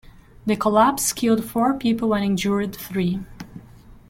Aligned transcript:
The 0.47 0.55
collapse 0.55 1.13
killed 1.13 1.45
four 1.45 1.75
people 1.75 2.15
and 2.15 2.25
injured 2.25 2.75
three. 2.75 3.19